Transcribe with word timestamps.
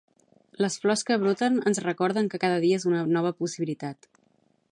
Les 0.63 0.77
flors 0.85 1.03
que 1.09 1.17
broten 1.23 1.59
ens 1.71 1.81
recorden 1.85 2.31
que 2.33 2.41
cada 2.45 2.57
dia 2.65 2.81
és 2.81 2.87
una 2.95 3.05
nova 3.17 3.35
possibilitat. 3.43 4.13